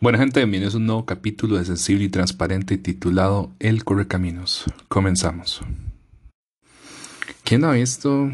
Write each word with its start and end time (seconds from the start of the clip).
Buena 0.00 0.18
gente, 0.18 0.40
bienvenidos 0.40 0.74
a 0.74 0.78
un 0.78 0.86
nuevo 0.86 1.06
capítulo 1.06 1.58
de 1.58 1.64
Sensible 1.64 2.04
y 2.04 2.08
Transparente 2.08 2.76
titulado 2.76 3.52
El 3.60 3.84
Correcaminos. 3.84 4.64
Comenzamos. 4.88 5.60
¿Quién 7.44 7.64
ha 7.64 7.72
visto 7.72 8.32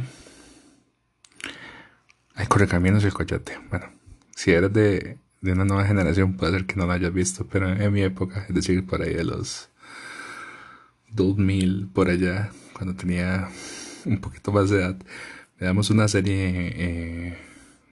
El 2.37 2.49
Correcaminos 2.49 3.03
y 3.03 3.07
el 3.07 3.13
Coyote? 3.13 3.59
Bueno, 3.69 3.87
si 4.35 4.53
eres 4.53 4.73
de, 4.73 5.19
de, 5.43 5.53
una 5.53 5.67
nueva 5.67 5.85
generación 5.85 6.39
puede 6.39 6.53
ser 6.53 6.65
que 6.65 6.77
no 6.77 6.87
lo 6.87 6.93
hayas 6.93 7.13
visto, 7.13 7.47
pero 7.47 7.71
en 7.71 7.93
mi 7.93 8.01
época, 8.01 8.47
es 8.49 8.55
decir, 8.55 8.87
por 8.87 9.03
ahí 9.03 9.13
de 9.13 9.25
los 9.25 9.69
2000, 11.15 11.89
por 11.93 12.09
allá, 12.09 12.51
cuando 12.75 12.95
tenía 12.95 13.49
un 14.05 14.21
poquito 14.21 14.53
más 14.53 14.71
de 14.71 14.79
edad, 14.79 14.97
veamos 15.59 15.91
una 15.91 16.09
serie 16.09 16.73
eh, 16.77 17.39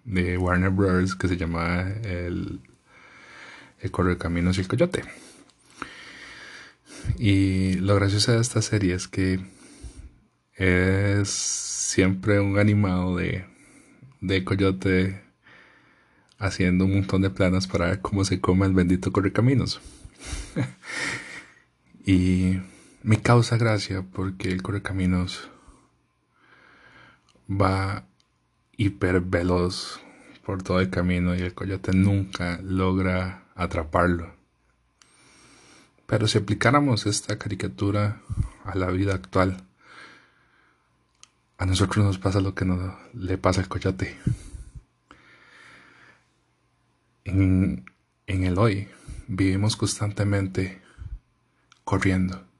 de 0.05 0.37
Warner 0.39 0.71
Bros. 0.71 1.15
que 1.17 1.29
se 1.29 1.37
llamaba 1.37 1.89
El 2.05 2.61
el 3.83 4.19
caminos 4.19 4.59
y 4.59 4.61
el 4.61 4.69
coyote. 4.69 5.03
Y 7.19 7.75
lo 7.75 7.97
gracioso 7.97 8.33
de 8.33 8.41
esta 8.41 8.63
serie 8.63 8.95
es 8.95 9.09
que 9.09 9.41
es 10.55 11.29
siempre 11.29 12.41
un 12.41 12.59
animado 12.59 13.17
de, 13.17 13.45
de 14.21 14.45
coyote 14.45 15.21
haciendo 16.39 16.85
un 16.85 16.95
montón 16.95 17.23
de 17.23 17.31
planos 17.31 17.67
para 17.67 17.87
ver 17.87 18.01
cómo 18.01 18.25
se 18.25 18.41
come 18.41 18.67
el 18.67 18.73
bendito 18.73 19.13
correcaminos. 19.13 19.81
y 22.07 22.59
me 23.03 23.21
causa 23.21 23.57
gracia 23.57 24.03
porque 24.03 24.49
el 24.49 24.63
correcaminos 24.63 25.51
va 27.49 28.05
hiper 28.77 29.21
veloz 29.21 30.01
por 30.45 30.63
todo 30.63 30.81
el 30.81 30.91
camino 30.91 31.35
y 31.35 31.41
el 31.41 31.55
coyote 31.55 31.93
nunca 31.93 32.59
logra 32.63 33.45
atraparlo. 33.55 34.35
Pero 36.07 36.27
si 36.27 36.39
aplicáramos 36.39 37.07
esta 37.07 37.39
caricatura 37.39 38.21
a 38.65 38.77
la 38.77 38.89
vida 38.91 39.15
actual, 39.15 39.65
a 41.59 41.67
nosotros 41.67 42.05
nos 42.05 42.19
pasa 42.19 42.41
lo 42.41 42.55
que 42.55 42.65
nos, 42.65 42.95
le 43.15 43.39
pasa 43.39 43.61
al 43.61 43.69
coyote. 43.69 44.19
En, 47.25 47.85
en 48.27 48.45
el 48.45 48.59
hoy 48.59 48.89
vivimos 49.29 49.77
constantemente 49.77 50.83
corriendo. 51.85 52.52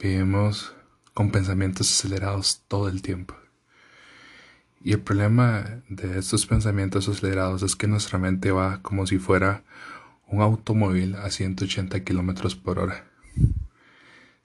Vivimos 0.00 0.74
con 1.12 1.30
pensamientos 1.30 1.90
acelerados 1.90 2.62
todo 2.68 2.88
el 2.88 3.02
tiempo. 3.02 3.36
Y 4.82 4.92
el 4.92 5.00
problema 5.00 5.82
de 5.90 6.18
estos 6.18 6.46
pensamientos 6.46 7.06
acelerados 7.06 7.62
es 7.62 7.76
que 7.76 7.86
nuestra 7.86 8.18
mente 8.18 8.50
va 8.50 8.80
como 8.80 9.06
si 9.06 9.18
fuera 9.18 9.62
un 10.26 10.40
automóvil 10.40 11.16
a 11.16 11.30
180 11.30 12.02
kilómetros 12.02 12.56
por 12.56 12.78
hora, 12.78 13.04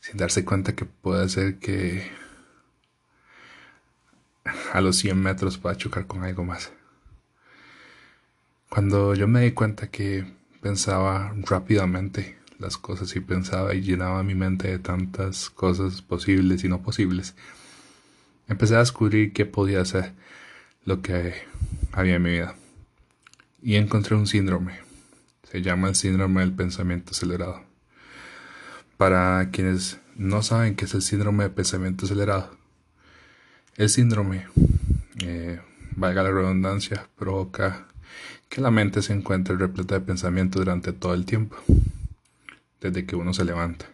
sin 0.02 0.18
darse 0.18 0.44
cuenta 0.44 0.76
que 0.76 0.84
puede 0.84 1.30
ser 1.30 1.58
que 1.60 2.12
a 4.74 4.82
los 4.82 4.98
100 4.98 5.18
metros 5.18 5.58
pueda 5.58 5.78
chocar 5.78 6.06
con 6.06 6.26
algo 6.26 6.44
más. 6.44 6.74
Cuando 8.68 9.16
yo 9.16 9.30
me 9.30 9.40
di 9.40 9.52
cuenta 9.52 9.90
que 9.90 10.36
pensaba 10.62 11.34
rápidamente 11.46 12.44
las 12.60 12.78
cosas 12.78 13.16
y 13.16 13.20
pensaba 13.20 13.74
y 13.74 13.82
llenaba 13.82 14.24
mi 14.24 14.36
mente 14.36 14.68
de 14.68 14.80
tantas 14.80 15.50
cosas 15.50 16.02
posibles 16.02 16.64
y 16.64 16.70
no 16.70 16.82
posibles, 16.82 17.36
empecé 18.48 18.76
a 18.76 18.80
descubrir 18.80 19.34
qué 19.34 19.46
podía 19.46 19.82
hacer 19.82 20.14
lo 20.86 21.02
que 21.02 21.34
había 21.92 22.16
en 22.16 22.24
mi 22.24 22.32
vida. 22.32 22.56
Y 23.62 23.76
encontré 23.76 24.16
un 24.16 24.28
síndrome. 24.28 24.80
Se 25.50 25.62
llama 25.62 25.90
el 25.90 25.96
síndrome 25.96 26.42
del 26.42 26.54
pensamiento 26.54 27.12
acelerado. 27.12 27.64
Para 28.98 29.50
quienes 29.52 30.00
no 30.16 30.42
saben 30.44 30.76
qué 30.76 30.86
es 30.86 30.94
el 30.94 31.02
síndrome 31.02 31.46
de 31.46 31.50
pensamiento 31.50 32.06
acelerado, 32.06 32.56
el 33.76 33.90
síndrome, 33.90 34.48
eh, 35.22 35.60
valga 35.96 36.24
la 36.24 36.32
redundancia, 36.32 37.10
provoca 37.18 37.88
que 38.48 38.62
la 38.62 38.72
mente 38.72 39.02
se 39.02 39.14
encuentre 39.14 39.58
repleta 39.58 39.96
de 39.96 40.06
pensamiento 40.06 40.60
durante 40.60 40.94
todo 40.94 41.14
el 41.14 41.26
tiempo, 41.26 41.58
desde 42.92 43.06
que 43.06 43.16
uno 43.16 43.34
se 43.34 43.46
levanta. 43.46 43.86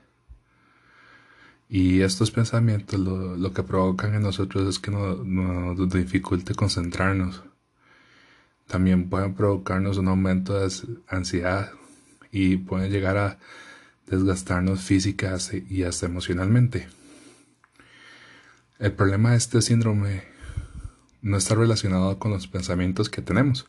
Y 1.70 2.02
estos 2.02 2.32
pensamientos 2.32 3.00
lo, 3.00 3.54
que 3.54 3.64
provocan 3.64 4.14
en 4.14 4.24
nosotros 4.24 4.68
es 4.68 4.80
que 4.80 4.92
nos, 4.92 5.90
dificulte 5.94 6.54
concentrarnos. 6.54 7.44
También 8.68 9.10
pueden 9.10 9.36
provocarnos 9.36 9.98
un 9.98 10.10
aumento 10.10 10.60
de 10.60 10.70
ansiedad 11.08 11.72
y 12.32 12.58
pueden 12.58 12.92
llegar 12.92 13.18
a 13.18 13.40
desgastarnos 14.08 14.82
física 14.82 15.38
y 15.70 15.84
hasta 15.84 16.08
emocionalmente. 16.08 16.90
El 18.78 18.92
problema 18.92 19.32
de 19.32 19.38
este 19.38 19.62
síndrome 19.62 20.24
no 21.22 21.38
está 21.38 21.56
relacionado 21.56 22.20
con 22.20 22.32
los 22.32 22.48
pensamientos 22.48 23.10
que 23.10 23.22
tenemos 23.22 23.68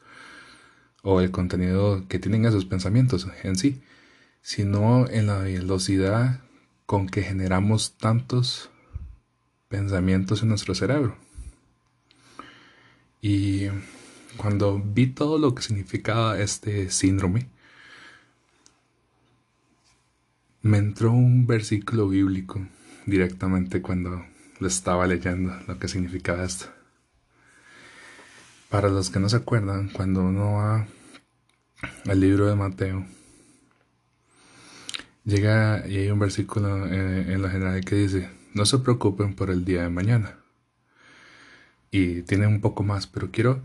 o 1.03 1.21
el 1.21 1.31
contenido 1.31 2.07
que 2.09 2.19
tienen 2.19 2.47
esos 2.47 2.65
pensamientos 2.65 3.29
en 3.43 3.57
sí, 3.57 3.83
sino 4.43 5.09
en 5.09 5.29
la 5.29 5.39
velocidad 5.39 6.41
con 6.87 7.09
que 7.09 7.23
generamos 7.23 7.97
tantos 7.97 8.71
pensamientos 9.69 10.43
en 10.43 10.51
nuestro 10.51 10.75
cerebro. 10.75 11.17
Y 13.23 13.69
cuando 14.37 14.83
vi 14.85 15.07
todo 15.07 15.39
lo 15.39 15.55
que 15.55 15.63
significaba 15.63 16.39
este 16.41 16.91
síndrome, 16.91 17.49
me 20.61 20.79
entró 20.79 21.13
un 21.13 21.47
versículo 21.47 22.09
bíblico 22.09 22.67
directamente 23.07 23.81
cuando 23.81 24.25
lo 24.59 24.69
estaba 24.69 25.07
leyendo 25.07 25.55
lo 25.67 25.79
que 25.79 25.89
significaba 25.89 26.45
esto. 26.45 26.67
Para 28.69 28.89
los 28.89 29.11
que 29.11 29.21
no 29.21 29.29
se 29.29 29.37
acuerdan, 29.37 29.89
cuando 29.91 30.23
uno 30.23 30.55
va 30.55 30.87
al 32.07 32.21
libro 32.21 32.47
de 32.47 32.55
Mateo, 32.55 33.05
Llega 35.25 35.87
y 35.87 35.99
hay 35.99 36.11
un 36.11 36.19
versículo 36.19 36.87
eh, 36.87 37.33
en, 37.33 37.43
la 37.43 37.51
general 37.51 37.85
que 37.85 37.95
dice, 37.95 38.29
no 38.55 38.67
se 38.67 38.79
preocupen 38.79 39.35
por 39.35 39.51
el 39.51 39.65
día 39.65 39.83
de 39.83 39.89
mañana. 39.89 40.39
Y 41.93 42.23
tiene 42.23 42.49
un 42.49 42.61
poco 42.61 42.83
más, 42.83 43.07
pero 43.07 43.31
quiero 43.31 43.63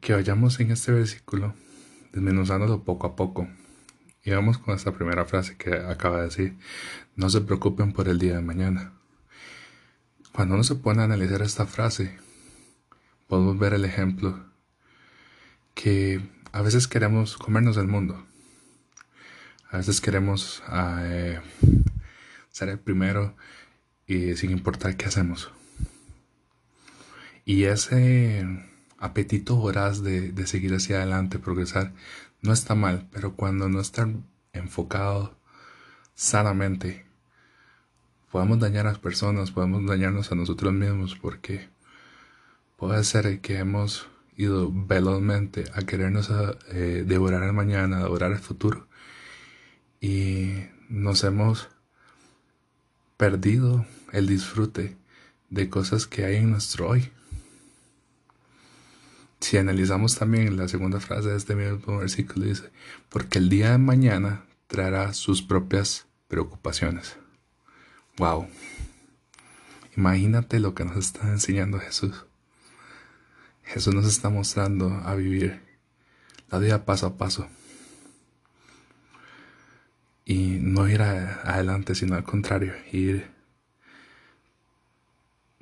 que 0.00 0.14
vayamos 0.14 0.58
en 0.58 0.72
este 0.72 0.90
versículo 0.92 1.54
desmenuzándolo 2.12 2.82
poco 2.82 3.06
a 3.06 3.14
poco. 3.14 3.48
Y 4.24 4.30
vamos 4.30 4.58
con 4.58 4.74
esta 4.74 4.92
primera 4.92 5.26
frase 5.26 5.56
que 5.56 5.74
acaba 5.74 6.18
de 6.18 6.24
decir, 6.24 6.56
no 7.14 7.30
se 7.30 7.40
preocupen 7.42 7.92
por 7.92 8.08
el 8.08 8.18
día 8.18 8.34
de 8.34 8.42
mañana. 8.42 8.94
Cuando 10.32 10.54
uno 10.54 10.64
se 10.64 10.74
pone 10.74 11.02
a 11.02 11.04
analizar 11.04 11.42
esta 11.42 11.66
frase, 11.66 12.18
podemos 13.28 13.58
ver 13.58 13.74
el 13.74 13.84
ejemplo 13.84 14.44
que 15.74 16.20
a 16.50 16.62
veces 16.62 16.88
queremos 16.88 17.36
comernos 17.36 17.76
el 17.76 17.86
mundo 17.86 18.24
a 19.74 19.78
veces 19.78 20.00
queremos 20.00 20.62
eh, 20.72 21.40
ser 22.48 22.68
el 22.68 22.78
primero 22.78 23.34
y 24.06 24.36
sin 24.36 24.52
importar 24.52 24.96
qué 24.96 25.06
hacemos. 25.06 25.50
Y 27.44 27.64
ese 27.64 28.46
apetito 28.98 29.56
voraz 29.56 30.00
de, 30.04 30.32
seguir 30.46 30.72
hacia 30.74 30.98
adelante, 30.98 31.40
progresar, 31.40 31.92
no 32.40 32.52
está 32.52 32.76
mal, 32.76 33.08
pero 33.12 33.34
cuando 33.34 33.68
no 33.68 33.80
está 33.80 34.08
enfocado 34.52 35.36
sanamente, 36.14 37.04
podemos 38.30 38.60
dañar 38.60 38.86
a 38.86 38.90
las 38.90 39.00
personas, 39.00 39.50
podemos 39.50 39.84
dañarnos 39.86 40.30
a 40.30 40.36
nosotros 40.36 40.72
mismos 40.72 41.16
porque 41.16 41.68
puede 42.76 43.02
ser 43.02 43.40
que 43.40 43.58
hemos 43.58 44.06
ido 44.36 44.70
velozmente 44.72 45.64
a 45.74 45.82
querernos 45.82 46.30
eh, 46.68 47.02
devorar 47.04 47.42
el 47.42 47.54
mañana, 47.54 47.98
devorar 47.98 48.30
el 48.30 48.38
futuro 48.38 48.86
y 50.04 50.68
nos 50.90 51.24
hemos 51.24 51.70
perdido 53.16 53.86
el 54.12 54.26
disfrute 54.26 54.98
de 55.48 55.70
cosas 55.70 56.06
que 56.06 56.26
hay 56.26 56.36
en 56.36 56.50
nuestro 56.50 56.90
hoy. 56.90 57.10
Si 59.40 59.56
analizamos 59.56 60.16
también 60.16 60.58
la 60.58 60.68
segunda 60.68 61.00
frase 61.00 61.30
de 61.30 61.38
este 61.38 61.54
mismo 61.54 61.96
versículo, 61.96 62.44
dice, 62.44 62.70
porque 63.08 63.38
el 63.38 63.48
día 63.48 63.70
de 63.70 63.78
mañana 63.78 64.44
traerá 64.66 65.14
sus 65.14 65.40
propias 65.40 66.04
preocupaciones. 66.28 67.16
Wow. 68.18 68.46
Imagínate 69.96 70.60
lo 70.60 70.74
que 70.74 70.84
nos 70.84 70.98
está 70.98 71.28
enseñando 71.28 71.80
Jesús. 71.80 72.26
Jesús 73.62 73.94
nos 73.94 74.04
está 74.04 74.28
mostrando 74.28 74.90
a 75.06 75.14
vivir 75.14 75.62
la 76.50 76.58
vida 76.58 76.84
paso 76.84 77.06
a 77.06 77.16
paso 77.16 77.48
y 80.24 80.58
no 80.60 80.88
ir 80.88 81.02
adelante, 81.02 81.94
sino 81.94 82.14
al 82.14 82.24
contrario, 82.24 82.72
ir 82.92 83.30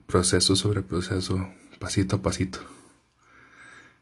proceso 0.06 0.56
sobre 0.56 0.82
proceso, 0.82 1.48
pasito 1.78 2.16
a 2.16 2.22
pasito, 2.22 2.60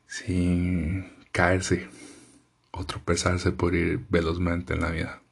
sin 0.06 1.12
caerse 1.32 1.88
o 2.72 2.84
tropezarse 2.84 3.52
por 3.52 3.74
ir 3.74 4.00
velozmente 4.08 4.74
en 4.74 4.80
la 4.80 4.90
vida. 4.90 5.22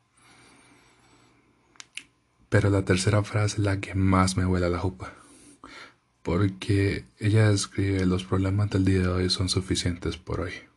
Pero 2.48 2.70
la 2.70 2.84
tercera 2.84 3.22
frase 3.22 3.56
es 3.56 3.64
la 3.64 3.80
que 3.80 3.94
más 3.94 4.36
me 4.36 4.46
huele 4.46 4.66
a 4.66 4.70
la 4.70 4.78
jupa, 4.78 5.12
porque 6.22 7.04
ella 7.18 7.50
describe 7.50 8.06
los 8.06 8.24
problemas 8.24 8.70
del 8.70 8.84
día 8.84 9.00
de 9.00 9.08
hoy 9.08 9.30
son 9.30 9.48
suficientes 9.48 10.16
por 10.16 10.40
hoy. 10.40 10.67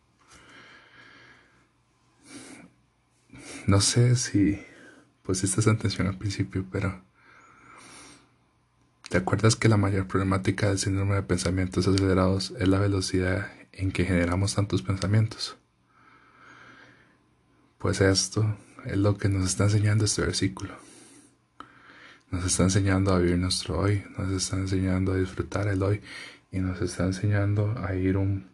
No 3.71 3.79
sé 3.79 4.17
si 4.17 4.61
esa 5.29 5.71
atención 5.71 6.05
al 6.05 6.17
principio, 6.17 6.65
pero 6.69 7.05
¿te 9.07 9.15
acuerdas 9.15 9.55
que 9.55 9.69
la 9.69 9.77
mayor 9.77 10.07
problemática 10.07 10.67
del 10.67 10.77
síndrome 10.77 11.15
de 11.15 11.23
pensamientos 11.23 11.87
acelerados 11.87 12.53
es 12.59 12.67
la 12.67 12.79
velocidad 12.79 13.49
en 13.71 13.93
que 13.93 14.03
generamos 14.03 14.55
tantos 14.55 14.81
pensamientos? 14.81 15.55
Pues 17.77 18.01
esto 18.01 18.57
es 18.83 18.97
lo 18.97 19.17
que 19.17 19.29
nos 19.29 19.45
está 19.45 19.63
enseñando 19.63 20.03
este 20.03 20.23
versículo. 20.23 20.73
Nos 22.29 22.43
está 22.43 22.63
enseñando 22.63 23.13
a 23.13 23.19
vivir 23.19 23.37
nuestro 23.37 23.79
hoy, 23.79 24.03
nos 24.17 24.33
está 24.33 24.57
enseñando 24.57 25.13
a 25.13 25.15
disfrutar 25.15 25.69
el 25.69 25.81
hoy 25.81 26.01
y 26.51 26.59
nos 26.59 26.81
está 26.81 27.05
enseñando 27.05 27.73
a 27.81 27.95
ir 27.95 28.17
un 28.17 28.51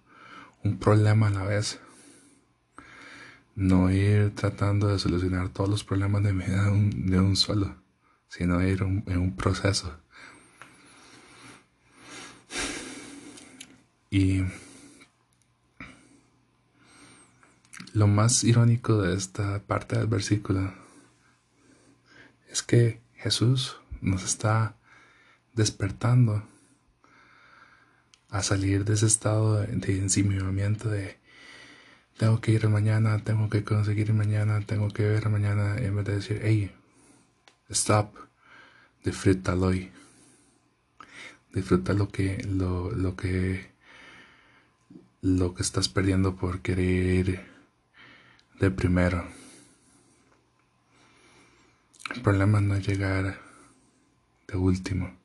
problema 0.80 1.30
a 1.30 1.32
la 1.32 1.44
vez 1.44 1.80
no 3.58 3.90
ir 3.90 4.36
tratando 4.36 4.88
de 4.88 5.00
solucionar 5.00 5.50
todos 5.50 5.68
los 5.68 5.84
problemas 5.84 6.22
de 6.22 6.32
vida 6.32 6.66
de 6.66 7.20
un, 7.20 7.36
solo, 7.36 7.76
sino 8.30 8.62
ir 8.62 8.84
en 8.84 9.18
un 9.18 9.36
proceso. 9.36 10.00
Y 14.12 14.44
lo 17.94 18.06
más 18.06 18.44
irónico 18.44 19.02
de 19.02 19.16
esta 19.16 19.64
parte 19.64 19.98
del 19.98 20.06
versículo 20.06 20.72
es 22.52 22.62
que 22.62 23.02
Jesús 23.16 23.78
nos 24.02 24.24
está 24.24 24.76
despertando 25.56 26.48
a 28.30 28.44
salir 28.44 28.86
de 28.86 28.94
ese 28.94 29.08
estado 29.08 29.62
de, 29.62 29.66
de 29.66 30.90
de 30.90 31.27
tengo 32.18 32.42
que 32.42 32.52
ir 32.52 32.68
mañana, 32.68 33.20
tengo 33.24 33.50
que 33.50 33.64
conseguir 33.64 34.14
mañana, 34.14 34.62
tengo 34.66 34.90
que 34.90 35.04
ver 35.04 35.30
mañana, 35.30 35.78
en 35.78 35.96
vez 35.96 36.06
de 36.06 36.16
decir, 36.16 36.42
hey, 36.44 36.72
stop, 37.70 38.16
disfrútalo 39.04 39.68
hoy. 39.68 39.92
Disfruta 41.54 41.94
lo 41.94 42.10
que, 42.10 42.44
lo, 42.44 42.92
lo 42.92 43.16
que, 43.16 43.72
lo 45.22 45.54
que 45.54 45.62
estás 45.62 45.90
perdiendo 45.90 46.36
por 46.36 46.62
querer 46.62 47.28
ir 47.28 47.46
de 48.60 48.72
primero. 48.72 49.26
El 52.16 52.22
problema 52.22 52.62
no 52.62 52.76
es 52.76 52.88
llegar 52.88 53.40
de 54.48 54.58
último. 54.58 55.16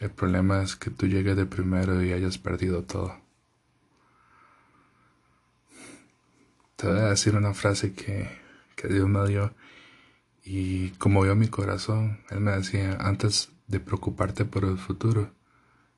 El 0.00 0.10
problema 0.10 0.62
es 0.62 0.76
que 0.76 0.90
tú 0.90 1.06
llegues 1.06 1.36
de 1.36 1.46
primero 1.46 2.02
y 2.02 2.12
hayas 2.12 2.38
perdido 2.38 2.84
todo. 2.84 3.27
Te 6.78 6.86
voy 6.86 7.00
a 7.00 7.08
decir 7.08 7.34
una 7.34 7.54
frase 7.54 7.92
que, 7.92 8.30
que 8.76 8.86
Dios 8.86 9.08
me 9.08 9.26
dio 9.26 9.52
y 10.44 10.90
como 10.90 11.22
vio 11.22 11.34
mi 11.34 11.48
corazón, 11.48 12.20
Él 12.30 12.38
me 12.38 12.52
decía, 12.52 12.96
antes 13.00 13.48
de 13.66 13.80
preocuparte 13.80 14.44
por 14.44 14.64
el 14.64 14.78
futuro, 14.78 15.28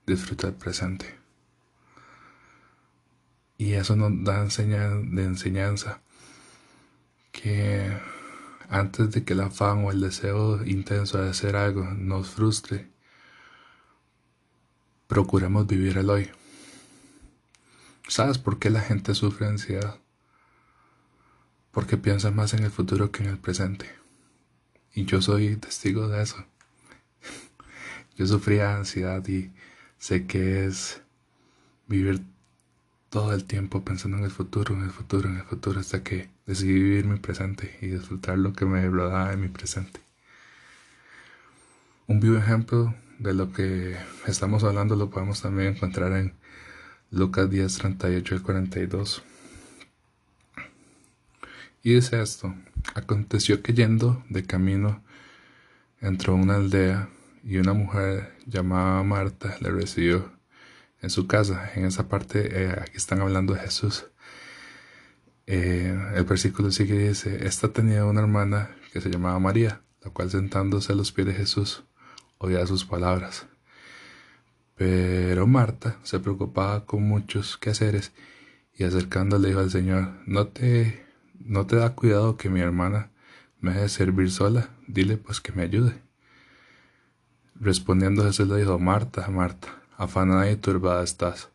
disfruta 0.07 0.47
el 0.47 0.55
presente. 0.55 1.19
Y 3.59 3.75
eso 3.75 3.95
nos 3.95 4.25
da 4.25 4.43
de 4.43 5.23
enseñanza 5.23 6.01
que 7.31 7.95
antes 8.71 9.11
de 9.11 9.23
que 9.23 9.35
el 9.35 9.43
afán 9.43 9.85
o 9.85 9.91
el 9.91 10.01
deseo 10.01 10.65
intenso 10.65 11.19
de 11.19 11.29
hacer 11.29 11.57
algo 11.57 11.85
nos 11.85 12.31
frustre, 12.31 12.89
procuremos 15.07 15.67
vivir 15.67 15.99
el 15.99 16.09
hoy. 16.09 16.31
¿Sabes 18.09 18.39
por 18.39 18.59
qué 18.59 18.71
la 18.71 18.81
gente 18.81 19.15
sufre 19.15 19.47
ansiedad? 19.47 20.01
Porque 21.73 21.97
piensa 21.97 22.31
más 22.31 22.55
en 22.55 22.65
el 22.65 22.71
futuro 22.71 23.11
que 23.11 23.23
en 23.23 23.31
el 23.31 23.39
presente. 23.39 23.87
Y 24.95 25.05
yo 25.05 25.23
soy 25.23 25.57
testigo 25.57 26.09
de 26.09 26.23
eso. 26.23 26.45
Yo 28.17 28.27
sufría 28.27 28.77
ansiedad 28.77 29.27
y 29.29 29.51
sé 29.99 30.27
que 30.27 30.67
es 30.67 31.01
vivir 31.87 32.23
todo 33.09 33.33
el 33.35 33.45
tiempo 33.45 33.85
pensando 33.85 34.19
en 34.19 34.25
el 34.25 34.31
futuro, 34.31 34.75
en 34.75 34.83
el 34.83 34.91
futuro, 34.91 35.29
en 35.29 35.37
el 35.37 35.45
futuro, 35.45 35.81
hasta 35.81 36.03
que 36.03 36.31
decidí 36.47 36.75
vivir 36.75 37.07
mi 37.07 37.19
presente 37.19 37.79
y 37.81 37.87
disfrutar 37.87 38.39
lo 38.39 38.53
que 38.53 38.67
me 38.67 38.89
rodeaba 38.89 39.33
en 39.33 39.41
mi 39.41 39.49
presente. 39.49 40.01
Un 42.07 42.21
vivo 42.21 42.37
ejemplo 42.37 42.95
de 43.19 43.35
lo 43.35 43.53
que 43.53 43.97
estamos 44.27 44.65
hablando 44.65 44.97
lo 44.97 45.11
podemos 45.11 45.43
también 45.43 45.75
encontrar 45.75 46.13
en 46.13 46.35
Lucas 47.11 47.51
10, 47.51 47.79
38 47.79 48.35
y 48.37 48.39
42. 48.41 49.23
Y 51.83 51.95
dice 51.95 52.21
esto, 52.21 52.55
aconteció 52.95 53.63
que 53.63 53.73
yendo 53.73 54.23
de 54.29 54.45
camino 54.45 55.03
entró 56.01 56.35
una 56.35 56.57
aldea 56.57 57.09
y 57.43 57.57
una 57.57 57.73
mujer 57.73 58.37
llamada 58.47 59.03
Marta 59.03 59.57
le 59.61 59.71
recibió 59.71 60.31
en 61.01 61.11
su 61.11 61.27
casa. 61.27 61.71
En 61.75 61.87
esa 61.87 62.09
parte, 62.09 62.65
eh, 62.65 62.77
aquí 62.81 62.97
están 62.97 63.21
hablando 63.21 63.55
de 63.55 63.61
Jesús. 63.61 64.07
Eh, 65.47 65.99
el 66.15 66.25
versículo 66.25 66.71
sigue 66.71 67.09
dice, 67.09 67.47
esta 67.47 67.73
tenía 67.73 68.05
una 68.05 68.21
hermana 68.21 68.77
que 68.93 69.01
se 69.01 69.11
llamaba 69.11 69.39
María, 69.39 69.83
la 70.05 70.11
cual 70.11 70.31
sentándose 70.31 70.93
a 70.93 70.97
los 70.97 71.13
pies 71.13 71.27
de 71.29 71.35
Jesús 71.35 71.85
oía 72.39 72.67
sus 72.67 72.85
palabras. 72.85 73.47
Pero 74.77 75.47
Marta 75.47 75.99
se 76.03 76.21
preocupaba 76.21 76.87
con 76.87 77.03
muchos 77.03 77.57
quehaceres 77.59 78.13
y 78.75 78.85
acercándole 78.85 79.49
dijo 79.49 79.61
al 79.61 79.71
Señor, 79.71 80.15
no 80.27 80.47
te 80.49 81.10
¿No 81.41 81.67
te 81.67 81.77
da 81.77 81.95
cuidado 81.95 82.37
que 82.37 82.51
mi 82.51 82.61
hermana 82.61 83.11
me 83.61 83.73
deje 83.73 83.89
servir 83.89 84.31
sola? 84.31 84.69
Dile 84.87 85.17
pues 85.17 85.41
que 85.41 85.53
me 85.53 85.63
ayude. 85.63 85.95
Respondiendo 87.55 88.25
Jesús 88.25 88.47
le 88.47 88.59
dijo, 88.59 88.79
Marta, 88.79 89.27
Marta, 89.29 89.69
afanada 89.97 90.51
y 90.51 90.57
turbada 90.57 91.03
estás 91.03 91.49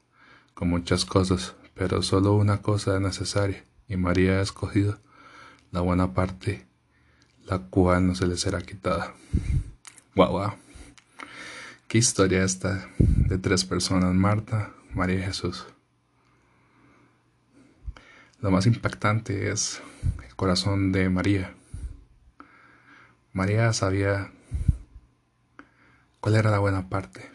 con 0.55 0.69
muchas 0.69 1.05
cosas, 1.05 1.55
pero 1.75 2.01
solo 2.01 2.33
una 2.33 2.61
cosa 2.63 2.95
es 2.95 3.01
necesaria, 3.01 3.63
y 3.87 3.95
María 3.95 4.39
ha 4.39 4.41
escogido 4.41 4.97
la 5.71 5.81
buena 5.81 6.13
parte, 6.13 6.65
la 7.45 7.59
cual 7.59 8.07
no 8.07 8.15
se 8.15 8.25
le 8.25 8.37
será 8.37 8.61
quitada. 8.61 9.13
Guau, 10.15 10.31
guau. 10.31 10.53
Qué 11.87 11.99
historia 11.99 12.43
esta 12.43 12.89
de 12.97 13.37
tres 13.37 13.65
personas, 13.65 14.13
Marta, 14.15 14.73
María 14.93 15.19
y 15.19 15.23
Jesús. 15.23 15.65
Lo 18.41 18.51
más 18.51 18.65
impactante 18.67 19.49
es 19.49 19.81
el 20.27 20.35
corazón 20.35 20.91
de 20.91 21.09
María. 21.09 21.53
María 23.31 23.71
sabía 23.73 24.31
cuál 26.19 26.35
era 26.35 26.51
la 26.51 26.59
buena 26.59 26.89
parte. 26.89 27.31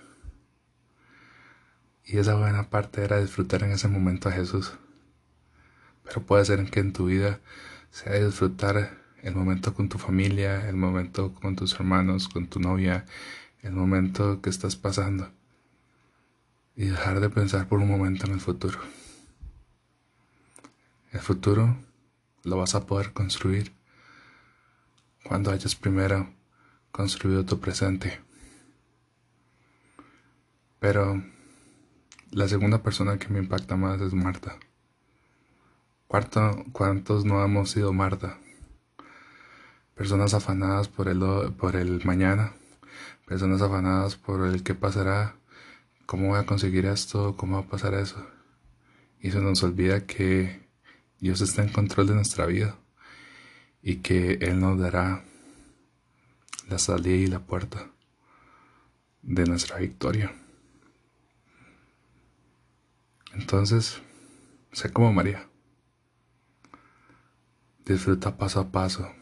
Y 2.05 2.19
esa 2.19 2.35
buena 2.35 2.71
parte 2.71 3.03
era 3.03 3.21
disfrutar 3.21 3.63
en 3.63 3.73
ese 3.73 3.89
momento 3.89 4.29
a 4.29 4.33
Jesús. 4.33 4.73
Pero 6.05 6.23
puede 6.23 6.45
ser 6.45 6.71
que 6.71 6.81
en 6.81 6.93
tu 6.93 7.07
vida 7.07 7.41
sea 7.91 8.15
disfrutar 8.15 8.99
el 9.23 9.35
momento 9.35 9.75
con 9.75 9.89
tu 9.89 9.99
familia, 9.99 10.69
el 10.69 10.77
momento 10.77 11.35
con 11.35 11.57
tus 11.57 11.75
hermanos, 11.75 12.29
con 12.29 12.47
tu 12.47 12.61
novia, 12.61 13.07
el 13.63 13.73
momento 13.73 14.41
que 14.43 14.51
estás 14.51 14.77
pasando. 14.77 15.31
Y 16.77 16.87
dejar 16.87 17.21
de 17.21 17.31
pensar 17.31 17.69
por 17.69 17.79
un 17.79 17.89
momento 17.89 18.27
en 18.27 18.33
el 18.33 18.41
futuro. 18.41 18.79
El 21.13 21.21
futuro 21.21 21.77
lo 22.45 22.57
vas 22.57 22.75
a 22.75 22.87
poder 22.87 23.13
construir 23.13 23.73
cuando 25.25 25.51
hayas 25.51 25.75
primero 25.75 26.29
construido 26.93 27.45
tu 27.45 27.59
presente. 27.59 28.21
Pero 30.79 31.23
la 32.31 32.47
segunda 32.47 32.83
persona 32.83 33.19
que 33.19 33.29
me 33.29 33.41
impacta 33.41 33.77
más 33.77 34.01
es 34.01 34.15
Marta. 34.15 34.57
Cuarto, 36.07 36.65
¿Cuántos 36.73 37.25
no 37.25 37.45
hemos 37.45 37.71
sido 37.71 37.93
Marta? 37.93 38.39
Personas 39.97 40.33
afanadas 40.33 40.89
por 40.89 41.09
el, 41.09 41.21
por 41.59 41.77
el 41.77 42.05
mañana, 42.05 42.53
personas 43.27 43.63
afanadas 43.63 44.17
por 44.17 44.47
el 44.47 44.63
qué 44.63 44.75
pasará, 44.75 45.35
cómo 46.07 46.29
voy 46.29 46.39
a 46.39 46.47
conseguir 46.47 46.87
esto, 46.87 47.37
cómo 47.37 47.57
va 47.57 47.63
a 47.63 47.69
pasar 47.69 47.95
eso. 47.95 48.25
Y 49.21 49.33
se 49.33 49.41
nos 49.41 49.63
olvida 49.63 50.07
que 50.07 50.70
Dios 51.21 51.43
está 51.43 51.63
en 51.63 51.69
control 51.69 52.07
de 52.07 52.15
nuestra 52.15 52.47
vida 52.47 52.79
y 53.83 53.97
que 53.97 54.39
Él 54.41 54.59
nos 54.59 54.79
dará 54.79 55.23
la 56.69 56.79
salida 56.79 57.17
y 57.17 57.27
la 57.27 57.41
puerta 57.41 57.91
de 59.21 59.45
nuestra 59.45 59.77
victoria. 59.79 60.33
Entonces, 63.35 64.01
sé 64.73 64.91
como 64.93 65.13
María. 65.13 65.47
Disfruta 67.85 68.39
paso 68.39 68.61
a 68.61 68.73
paso 68.73 69.13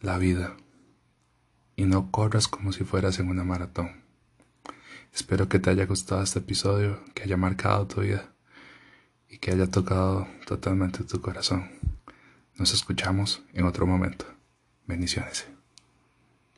la 0.00 0.18
vida 0.18 0.56
y 1.76 1.84
no 1.84 2.10
corras 2.10 2.48
como 2.48 2.72
si 2.72 2.82
fueras 2.82 3.20
en 3.20 3.28
una 3.28 3.44
maratón. 3.44 4.02
Espero 5.14 5.48
que 5.48 5.60
te 5.60 5.70
haya 5.70 5.86
gustado 5.86 6.22
este 6.22 6.40
episodio, 6.40 7.04
que 7.14 7.22
haya 7.22 7.36
marcado 7.36 7.86
tu 7.86 8.00
vida 8.00 8.32
y 9.30 9.38
que 9.38 9.52
haya 9.52 9.70
tocado 9.70 10.26
totalmente 10.46 11.04
tu 11.04 11.20
corazón. 11.20 11.70
Nos 12.56 12.74
escuchamos 12.74 13.42
en 13.54 13.64
otro 13.64 13.86
momento. 13.86 14.26
Bendiciones. 14.86 15.46